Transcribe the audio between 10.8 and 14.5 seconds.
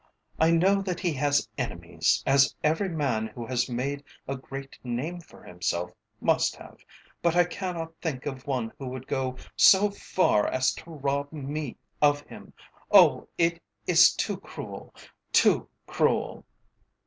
rob me of him. Oh! it is too